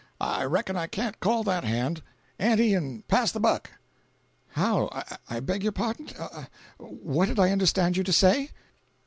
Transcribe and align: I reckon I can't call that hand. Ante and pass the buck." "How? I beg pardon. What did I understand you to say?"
I 0.19 0.45
reckon 0.45 0.75
I 0.77 0.87
can't 0.87 1.19
call 1.19 1.43
that 1.43 1.63
hand. 1.63 2.01
Ante 2.39 2.73
and 2.73 3.07
pass 3.07 3.31
the 3.31 3.39
buck." 3.39 3.69
"How? 4.53 4.89
I 5.29 5.39
beg 5.41 5.71
pardon. 5.75 6.07
What 6.79 7.27
did 7.27 7.37
I 7.39 7.51
understand 7.51 7.95
you 7.97 8.03
to 8.05 8.11
say?" 8.13 8.49